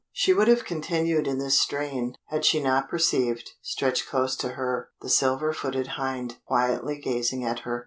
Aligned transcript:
She 0.11 0.33
would 0.33 0.47
have 0.47 0.65
continued 0.65 1.27
in 1.27 1.37
this 1.37 1.59
strain 1.59 2.15
had 2.29 2.43
she 2.43 2.59
not 2.59 2.89
perceived, 2.89 3.51
stretched 3.61 4.07
close 4.09 4.35
to 4.37 4.53
her, 4.53 4.89
the 4.99 5.09
Silver 5.09 5.53
footed 5.53 5.89
Hind, 5.89 6.37
quietly 6.47 6.97
gazing 6.97 7.45
at 7.45 7.59
her. 7.59 7.79